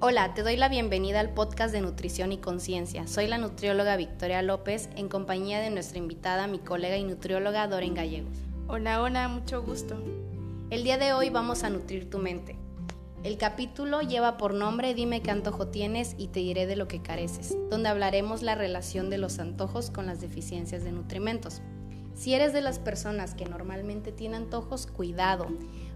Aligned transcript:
Hola, 0.00 0.32
te 0.32 0.44
doy 0.44 0.54
la 0.54 0.68
bienvenida 0.68 1.18
al 1.18 1.34
podcast 1.34 1.72
de 1.72 1.80
Nutrición 1.80 2.30
y 2.30 2.38
Conciencia. 2.38 3.08
Soy 3.08 3.26
la 3.26 3.36
nutrióloga 3.36 3.96
Victoria 3.96 4.42
López 4.42 4.88
en 4.94 5.08
compañía 5.08 5.58
de 5.58 5.70
nuestra 5.70 5.98
invitada, 5.98 6.46
mi 6.46 6.60
colega 6.60 6.96
y 6.96 7.02
nutrióloga 7.02 7.66
Doren 7.66 7.94
Gallegos. 7.94 8.38
Hola, 8.68 9.02
hola, 9.02 9.26
mucho 9.26 9.60
gusto. 9.60 10.00
El 10.70 10.84
día 10.84 10.98
de 10.98 11.14
hoy 11.14 11.30
vamos 11.30 11.64
a 11.64 11.70
nutrir 11.70 12.08
tu 12.08 12.18
mente. 12.18 12.54
El 13.24 13.38
capítulo 13.38 14.00
lleva 14.00 14.36
por 14.36 14.54
nombre 14.54 14.94
Dime 14.94 15.20
qué 15.20 15.32
antojo 15.32 15.66
tienes 15.66 16.14
y 16.16 16.28
te 16.28 16.38
diré 16.38 16.66
de 16.68 16.76
lo 16.76 16.86
que 16.86 17.02
careces, 17.02 17.56
donde 17.68 17.88
hablaremos 17.88 18.42
la 18.42 18.54
relación 18.54 19.10
de 19.10 19.18
los 19.18 19.40
antojos 19.40 19.90
con 19.90 20.06
las 20.06 20.20
deficiencias 20.20 20.84
de 20.84 20.92
nutrimentos. 20.92 21.60
Si 22.14 22.34
eres 22.34 22.52
de 22.52 22.60
las 22.60 22.78
personas 22.78 23.34
que 23.34 23.46
normalmente 23.46 24.12
tienen 24.12 24.44
antojos, 24.44 24.86
cuidado, 24.86 25.48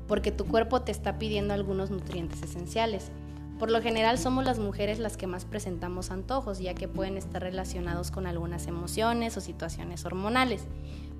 porque 0.08 0.32
tu 0.32 0.44
cuerpo 0.44 0.82
te 0.82 0.90
está 0.90 1.20
pidiendo 1.20 1.54
algunos 1.54 1.92
nutrientes 1.92 2.42
esenciales. 2.42 3.12
Por 3.58 3.70
lo 3.70 3.80
general 3.80 4.18
somos 4.18 4.44
las 4.44 4.58
mujeres 4.58 4.98
las 4.98 5.16
que 5.16 5.26
más 5.26 5.44
presentamos 5.44 6.10
antojos, 6.10 6.58
ya 6.58 6.74
que 6.74 6.88
pueden 6.88 7.16
estar 7.16 7.42
relacionados 7.42 8.10
con 8.10 8.26
algunas 8.26 8.66
emociones 8.66 9.36
o 9.36 9.40
situaciones 9.40 10.04
hormonales. 10.04 10.66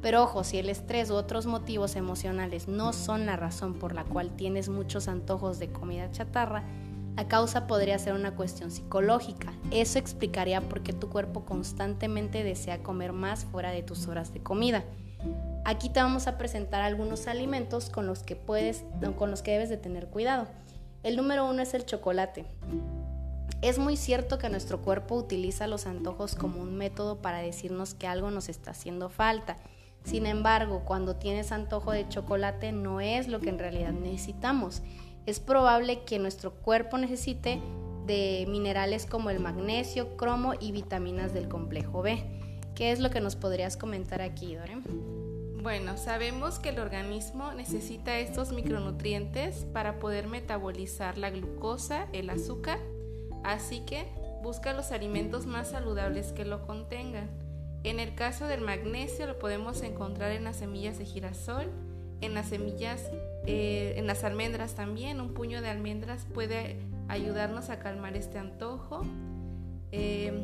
Pero 0.02 0.24
ojo, 0.24 0.42
si 0.42 0.58
el 0.58 0.68
estrés 0.68 1.10
u 1.10 1.14
otros 1.14 1.46
motivos 1.46 1.94
emocionales 1.94 2.66
no 2.66 2.92
son 2.92 3.24
la 3.26 3.36
razón 3.36 3.74
por 3.74 3.94
la 3.94 4.04
cual 4.04 4.34
tienes 4.34 4.68
muchos 4.68 5.06
antojos 5.06 5.60
de 5.60 5.70
comida 5.70 6.10
chatarra, 6.10 6.64
la 7.16 7.28
causa 7.28 7.66
podría 7.66 7.98
ser 7.98 8.14
una 8.14 8.34
cuestión 8.34 8.70
psicológica. 8.70 9.52
Eso 9.70 9.98
explicaría 9.98 10.60
por 10.62 10.82
qué 10.82 10.92
tu 10.92 11.08
cuerpo 11.10 11.44
constantemente 11.44 12.42
desea 12.42 12.82
comer 12.82 13.12
más 13.12 13.44
fuera 13.44 13.70
de 13.70 13.82
tus 13.82 14.08
horas 14.08 14.32
de 14.32 14.42
comida. 14.42 14.82
Aquí 15.64 15.90
te 15.90 16.00
vamos 16.00 16.26
a 16.26 16.38
presentar 16.38 16.82
algunos 16.82 17.28
alimentos 17.28 17.90
con 17.90 18.06
los 18.06 18.24
que 18.24 18.34
puedes, 18.34 18.84
con 19.16 19.30
los 19.30 19.42
que 19.42 19.52
debes 19.52 19.68
de 19.68 19.76
tener 19.76 20.08
cuidado. 20.08 20.48
El 21.02 21.16
número 21.16 21.48
uno 21.48 21.62
es 21.62 21.74
el 21.74 21.84
chocolate. 21.84 22.46
Es 23.60 23.78
muy 23.78 23.96
cierto 23.96 24.38
que 24.38 24.48
nuestro 24.48 24.82
cuerpo 24.82 25.14
utiliza 25.16 25.66
los 25.66 25.86
antojos 25.86 26.34
como 26.34 26.60
un 26.60 26.76
método 26.76 27.22
para 27.22 27.38
decirnos 27.38 27.94
que 27.94 28.06
algo 28.06 28.30
nos 28.30 28.48
está 28.48 28.72
haciendo 28.72 29.08
falta 29.08 29.56
sin 30.04 30.26
embargo, 30.26 30.82
cuando 30.84 31.16
tienes 31.16 31.52
antojo 31.52 31.92
de 31.92 32.08
chocolate 32.08 32.72
no 32.72 33.00
es 33.00 33.28
lo 33.28 33.40
que 33.40 33.50
en 33.50 33.58
realidad 33.58 33.92
necesitamos. 33.92 34.82
Es 35.26 35.38
probable 35.38 36.02
que 36.04 36.18
nuestro 36.18 36.52
cuerpo 36.52 36.98
necesite 36.98 37.60
de 38.06 38.44
minerales 38.48 39.06
como 39.06 39.30
el 39.30 39.38
magnesio, 39.38 40.16
cromo 40.16 40.54
y 40.58 40.72
vitaminas 40.72 41.32
del 41.32 41.48
complejo 41.48 42.02
B. 42.02 42.24
¿Qué 42.74 42.90
es 42.90 42.98
lo 42.98 43.10
que 43.10 43.20
nos 43.20 43.36
podrías 43.36 43.76
comentar 43.76 44.22
aquí, 44.22 44.56
Dore? 44.56 44.78
Bueno, 45.62 45.96
sabemos 45.96 46.58
que 46.58 46.70
el 46.70 46.80
organismo 46.80 47.52
necesita 47.52 48.18
estos 48.18 48.50
micronutrientes 48.50 49.64
para 49.72 50.00
poder 50.00 50.26
metabolizar 50.26 51.18
la 51.18 51.30
glucosa, 51.30 52.08
el 52.12 52.30
azúcar, 52.30 52.80
así 53.44 53.78
que 53.86 54.06
busca 54.42 54.72
los 54.72 54.90
alimentos 54.90 55.46
más 55.46 55.70
saludables 55.70 56.32
que 56.32 56.44
lo 56.44 56.66
contengan. 56.66 57.30
En 57.84 58.00
el 58.00 58.16
caso 58.16 58.48
del 58.48 58.60
magnesio 58.60 59.28
lo 59.28 59.38
podemos 59.38 59.82
encontrar 59.82 60.32
en 60.32 60.42
las 60.42 60.56
semillas 60.56 60.98
de 60.98 61.04
girasol, 61.04 61.70
en 62.20 62.34
las 62.34 62.48
semillas, 62.48 63.08
eh, 63.46 63.94
en 63.96 64.08
las 64.08 64.24
almendras 64.24 64.74
también. 64.74 65.20
Un 65.20 65.32
puño 65.32 65.62
de 65.62 65.68
almendras 65.68 66.26
puede 66.34 66.76
ayudarnos 67.06 67.70
a 67.70 67.78
calmar 67.78 68.16
este 68.16 68.38
antojo. 68.38 69.02
Em, 69.92 70.42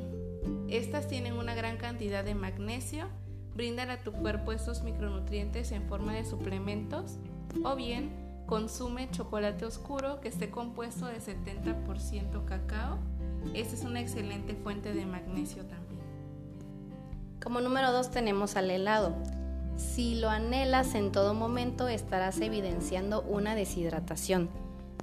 estas 0.69 1.09
tienen 1.09 1.33
una 1.33 1.57
gran 1.57 1.77
cantidad 1.77 2.23
de 2.23 2.37
magnesio, 2.37 3.09
brindan 3.59 3.91
a 3.91 3.99
tu 3.99 4.13
cuerpo 4.13 4.53
estos 4.53 4.85
micronutrientes 4.85 5.73
en 5.73 5.83
forma 5.89 6.15
de 6.15 6.25
suplementos 6.25 7.17
o 7.65 7.75
bien 7.75 8.13
consume 8.47 9.11
chocolate 9.11 9.65
oscuro 9.65 10.21
que 10.21 10.29
esté 10.29 10.49
compuesto 10.49 11.07
de 11.07 11.21
70% 11.21 12.45
cacao. 12.45 12.99
Esta 13.55 13.75
es 13.75 13.83
una 13.83 14.01
excelente 14.01 14.55
fuente 14.55 14.95
de 14.95 15.05
magnesio 15.05 15.65
también. 15.65 16.01
Como 17.43 17.61
número 17.61 17.91
dos 17.91 18.13
tenemos 18.13 18.55
al 18.55 18.71
helado. 18.71 19.17
Si 19.77 20.15
lo 20.15 20.31
anhelas 20.31 20.95
en 20.95 21.11
todo 21.11 21.35
momento 21.35 21.89
estarás 21.89 22.41
evidenciando 22.41 23.23
una 23.23 23.57
deshidratación. 23.57 24.51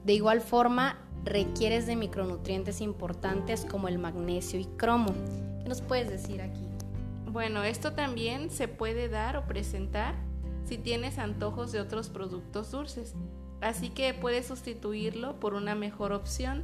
De 0.05 0.13
igual 0.13 0.39
forma, 0.39 0.97
requieres 1.25 1.87
de 1.87 1.97
micronutrientes 1.97 2.79
importantes 2.79 3.65
como 3.65 3.89
el 3.89 3.99
magnesio 3.99 4.61
y 4.61 4.65
cromo. 4.77 5.13
¿Qué 5.61 5.67
nos 5.67 5.81
puedes 5.81 6.09
decir 6.09 6.41
aquí? 6.41 6.74
Bueno, 7.35 7.65
esto 7.65 7.91
también 7.91 8.49
se 8.49 8.69
puede 8.69 9.09
dar 9.09 9.35
o 9.35 9.45
presentar 9.45 10.15
si 10.63 10.77
tienes 10.77 11.17
antojos 11.17 11.73
de 11.73 11.81
otros 11.81 12.07
productos 12.07 12.71
dulces. 12.71 13.13
Así 13.59 13.89
que 13.89 14.13
puedes 14.13 14.45
sustituirlo 14.45 15.37
por 15.37 15.53
una 15.53 15.75
mejor 15.75 16.13
opción. 16.13 16.63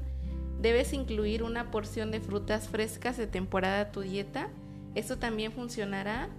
Debes 0.61 0.93
incluir 0.93 1.43
una 1.43 1.71
porción 1.71 2.09
de 2.09 2.21
frutas 2.21 2.69
frescas 2.69 3.17
de 3.17 3.27
temporada 3.27 3.81
a 3.81 3.91
tu 3.91 3.99
dieta 3.99 4.49
esto 4.95 5.17
también 5.17 5.51
funcionará 5.51 6.29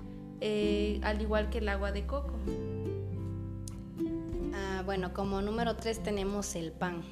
eh, 0.40 0.98
al 1.02 1.20
igual 1.20 1.50
que 1.50 1.58
el 1.58 1.68
agua 1.68 1.92
de 1.92 2.06
coco. 2.06 2.32
Ah, 4.54 4.82
bueno, 4.86 5.12
como 5.12 5.42
número 5.42 5.76
3 5.76 6.02
tenemos 6.02 6.54
el 6.56 6.72
pan. 6.72 7.02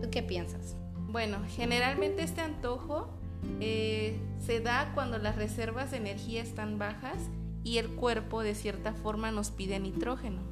¿Tú 0.00 0.08
qué 0.10 0.22
piensas? 0.22 0.76
Bueno, 1.10 1.38
generalmente 1.46 2.22
este 2.22 2.40
antojo 2.40 3.19
eh, 3.60 4.18
se 4.44 4.60
da 4.60 4.92
cuando 4.94 5.18
las 5.18 5.36
reservas 5.36 5.90
de 5.90 5.98
energía 5.98 6.42
están 6.42 6.78
bajas 6.78 7.18
y 7.64 7.78
el 7.78 7.88
cuerpo 7.88 8.42
de 8.42 8.54
cierta 8.54 8.92
forma 8.92 9.30
nos 9.30 9.50
pide 9.50 9.78
nitrógeno. 9.78 10.42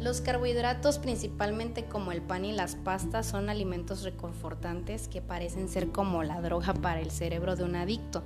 Los 0.00 0.20
carbohidratos, 0.20 0.98
principalmente 0.98 1.84
como 1.84 2.10
el 2.10 2.22
pan 2.22 2.44
y 2.44 2.50
las 2.50 2.74
pastas, 2.74 3.24
son 3.24 3.48
alimentos 3.48 4.02
reconfortantes 4.02 5.06
que 5.06 5.22
parecen 5.22 5.68
ser 5.68 5.90
como 5.90 6.24
la 6.24 6.40
droga 6.40 6.74
para 6.74 7.00
el 7.00 7.12
cerebro 7.12 7.54
de 7.54 7.62
un 7.62 7.76
adicto. 7.76 8.24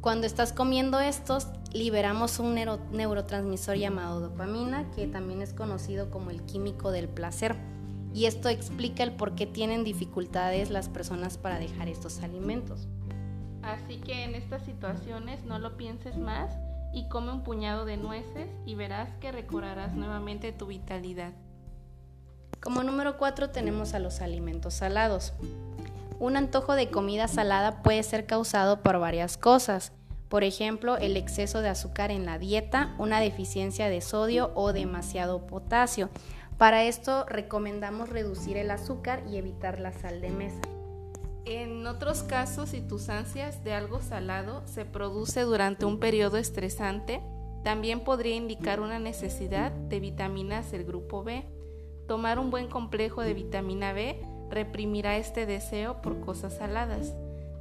Cuando 0.00 0.26
estás 0.26 0.54
comiendo 0.54 0.98
estos, 1.00 1.48
liberamos 1.74 2.38
un 2.38 2.54
neurotransmisor 2.92 3.76
llamado 3.76 4.20
dopamina, 4.20 4.90
que 4.92 5.06
también 5.06 5.42
es 5.42 5.52
conocido 5.52 6.10
como 6.10 6.30
el 6.30 6.42
químico 6.42 6.90
del 6.90 7.08
placer. 7.08 7.56
Y 8.14 8.26
esto 8.26 8.48
explica 8.48 9.02
el 9.02 9.12
por 9.12 9.34
qué 9.34 9.46
tienen 9.46 9.84
dificultades 9.84 10.70
las 10.70 10.88
personas 10.88 11.38
para 11.38 11.58
dejar 11.58 11.88
estos 11.88 12.20
alimentos. 12.20 12.88
Así 13.62 13.98
que 13.98 14.24
en 14.24 14.34
estas 14.34 14.62
situaciones 14.64 15.44
no 15.44 15.58
lo 15.58 15.76
pienses 15.76 16.16
más 16.16 16.52
y 16.92 17.08
come 17.08 17.32
un 17.32 17.42
puñado 17.42 17.84
de 17.84 17.96
nueces 17.96 18.48
y 18.64 18.74
verás 18.74 19.10
que 19.20 19.30
recobrarás 19.30 19.94
nuevamente 19.94 20.52
tu 20.52 20.66
vitalidad. 20.66 21.32
Como 22.60 22.82
número 22.82 23.18
4 23.18 23.50
tenemos 23.50 23.94
a 23.94 23.98
los 23.98 24.20
alimentos 24.20 24.74
salados. 24.74 25.34
Un 26.18 26.36
antojo 26.36 26.74
de 26.74 26.90
comida 26.90 27.28
salada 27.28 27.82
puede 27.82 28.02
ser 28.02 28.26
causado 28.26 28.82
por 28.82 28.98
varias 28.98 29.36
cosas, 29.36 29.92
por 30.28 30.44
ejemplo, 30.44 30.98
el 30.98 31.16
exceso 31.16 31.62
de 31.62 31.70
azúcar 31.70 32.10
en 32.10 32.26
la 32.26 32.38
dieta, 32.38 32.94
una 32.98 33.20
deficiencia 33.20 33.88
de 33.88 34.00
sodio 34.00 34.52
o 34.54 34.72
demasiado 34.72 35.46
potasio. 35.46 36.10
Para 36.58 36.82
esto 36.82 37.24
recomendamos 37.26 38.08
reducir 38.08 38.56
el 38.56 38.72
azúcar 38.72 39.22
y 39.30 39.36
evitar 39.36 39.78
la 39.78 39.92
sal 39.92 40.20
de 40.20 40.30
mesa. 40.30 40.60
En 41.44 41.86
otros 41.86 42.24
casos, 42.24 42.70
si 42.70 42.80
tus 42.80 43.08
ansias 43.08 43.62
de 43.62 43.72
algo 43.72 44.02
salado 44.02 44.66
se 44.66 44.84
produce 44.84 45.42
durante 45.42 45.86
un 45.86 46.00
periodo 46.00 46.36
estresante, 46.36 47.22
también 47.62 48.00
podría 48.00 48.34
indicar 48.34 48.80
una 48.80 48.98
necesidad 48.98 49.70
de 49.70 50.00
vitaminas 50.00 50.70
del 50.72 50.84
grupo 50.84 51.22
B. 51.22 51.44
Tomar 52.08 52.38
un 52.40 52.50
buen 52.50 52.68
complejo 52.68 53.22
de 53.22 53.34
vitamina 53.34 53.92
B 53.92 54.20
reprimirá 54.50 55.16
este 55.16 55.46
deseo 55.46 56.02
por 56.02 56.20
cosas 56.20 56.56
saladas. 56.56 57.14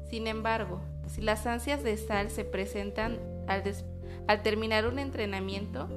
Sin 0.10 0.26
embargo, 0.26 0.82
si 1.08 1.22
las 1.22 1.46
ansias 1.46 1.84
de 1.84 1.98
sal 1.98 2.32
se 2.32 2.46
presentan 2.46 3.20
al, 3.48 4.42
terminar 4.42 4.88
un 4.88 5.00
entrenamiento, 5.00 5.88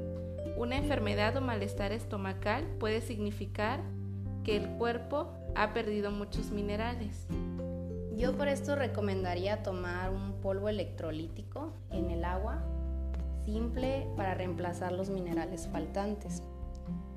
una 0.60 0.76
enfermedad 0.76 1.34
o 1.38 1.40
malestar 1.40 1.90
estomacal 1.90 2.66
puede 2.78 3.00
significar 3.00 3.80
que 4.44 4.56
el 4.56 4.68
cuerpo 4.76 5.32
ha 5.54 5.72
perdido 5.72 6.10
muchos 6.10 6.50
minerales. 6.50 7.26
Yo 8.14 8.36
por 8.36 8.46
esto 8.46 8.76
recomendaría 8.76 9.62
tomar 9.62 10.10
un 10.10 10.34
polvo 10.42 10.68
electrolítico 10.68 11.72
en 11.90 12.10
el 12.10 12.26
agua 12.26 12.62
simple 13.46 14.06
para 14.18 14.34
reemplazar 14.34 14.92
los 14.92 15.08
minerales 15.08 15.66
faltantes. 15.72 16.42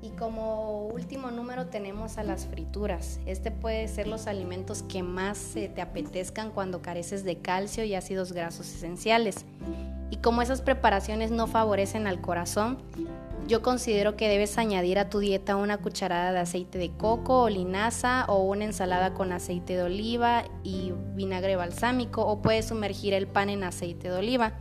Y 0.00 0.10
como 0.12 0.86
último 0.86 1.30
número 1.30 1.66
tenemos 1.66 2.16
a 2.16 2.22
las 2.22 2.46
frituras. 2.46 3.20
Este 3.26 3.50
puede 3.50 3.88
ser 3.88 4.06
los 4.06 4.26
alimentos 4.26 4.82
que 4.82 5.02
más 5.02 5.36
se 5.36 5.68
te 5.68 5.82
apetezcan 5.82 6.50
cuando 6.50 6.80
careces 6.80 7.24
de 7.24 7.36
calcio 7.36 7.84
y 7.84 7.94
ácidos 7.94 8.32
grasos 8.32 8.72
esenciales. 8.72 9.44
Y 10.14 10.18
como 10.18 10.42
esas 10.42 10.62
preparaciones 10.62 11.32
no 11.32 11.48
favorecen 11.48 12.06
al 12.06 12.20
corazón, 12.20 12.78
yo 13.48 13.62
considero 13.62 14.14
que 14.14 14.28
debes 14.28 14.58
añadir 14.58 15.00
a 15.00 15.10
tu 15.10 15.18
dieta 15.18 15.56
una 15.56 15.78
cucharada 15.78 16.30
de 16.30 16.38
aceite 16.38 16.78
de 16.78 16.92
coco 16.92 17.42
o 17.42 17.48
linaza 17.48 18.24
o 18.28 18.44
una 18.44 18.64
ensalada 18.64 19.12
con 19.12 19.32
aceite 19.32 19.74
de 19.74 19.82
oliva 19.82 20.44
y 20.62 20.92
vinagre 21.16 21.56
balsámico 21.56 22.24
o 22.24 22.40
puedes 22.42 22.66
sumergir 22.66 23.12
el 23.12 23.26
pan 23.26 23.50
en 23.50 23.64
aceite 23.64 24.08
de 24.08 24.16
oliva. 24.16 24.60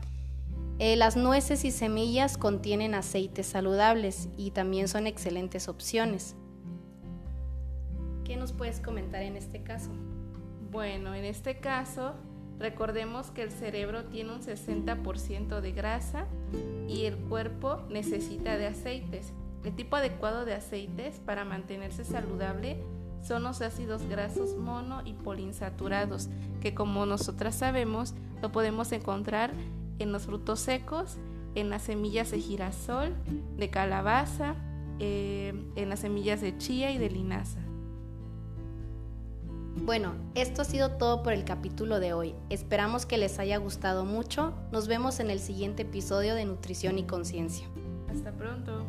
Eh, 0.79 0.95
las 0.95 1.17
nueces 1.17 1.65
y 1.65 1.69
semillas 1.69 2.39
contienen 2.39 2.95
aceites 2.95 3.45
saludables 3.45 4.29
y 4.35 4.49
también 4.49 4.87
son 4.87 5.05
excelentes 5.05 5.69
opciones. 5.69 6.35
¿Qué 8.23 8.37
nos 8.37 8.53
puedes 8.53 8.79
comentar 8.79 9.21
en 9.21 9.37
este 9.37 9.61
caso? 9.61 9.91
Bueno, 10.71 11.13
en 11.13 11.25
este 11.25 11.59
caso, 11.59 12.15
recordemos 12.59 13.31
que 13.31 13.43
el 13.43 13.51
cerebro 13.51 14.05
tiene 14.05 14.33
un 14.33 14.41
60% 14.41 15.61
de 15.61 15.71
grasa 15.71 16.27
y 16.87 17.05
el 17.05 17.17
cuerpo 17.17 17.81
necesita 17.89 18.57
de 18.57 18.67
aceites. 18.67 19.33
El 19.63 19.75
tipo 19.75 19.95
adecuado 19.95 20.45
de 20.45 20.53
aceites 20.53 21.19
para 21.19 21.45
mantenerse 21.45 22.03
saludable 22.03 22.83
son 23.21 23.43
los 23.43 23.61
ácidos 23.61 24.03
grasos 24.09 24.55
mono 24.57 25.01
y 25.05 25.13
poliinsaturados, 25.13 26.29
que 26.61 26.73
como 26.73 27.05
nosotras 27.05 27.55
sabemos, 27.55 28.13
lo 28.41 28.51
podemos 28.51 28.91
encontrar 28.91 29.51
en 29.99 30.11
los 30.11 30.23
frutos 30.23 30.59
secos, 30.59 31.17
en 31.55 31.69
las 31.69 31.83
semillas 31.83 32.31
de 32.31 32.39
girasol, 32.39 33.13
de 33.57 33.69
calabaza, 33.69 34.55
eh, 34.99 35.53
en 35.75 35.89
las 35.89 35.99
semillas 35.99 36.41
de 36.41 36.57
chía 36.57 36.91
y 36.91 36.97
de 36.97 37.09
linaza. 37.09 37.59
Bueno, 39.75 40.13
esto 40.35 40.61
ha 40.61 40.65
sido 40.65 40.91
todo 40.91 41.23
por 41.23 41.33
el 41.33 41.43
capítulo 41.43 41.99
de 41.99 42.13
hoy. 42.13 42.35
Esperamos 42.49 43.05
que 43.05 43.17
les 43.17 43.39
haya 43.39 43.57
gustado 43.57 44.05
mucho. 44.05 44.53
Nos 44.71 44.87
vemos 44.87 45.19
en 45.19 45.29
el 45.29 45.39
siguiente 45.39 45.81
episodio 45.81 46.35
de 46.35 46.45
Nutrición 46.45 46.99
y 46.99 47.03
Conciencia. 47.03 47.67
Hasta 48.09 48.31
pronto. 48.31 48.85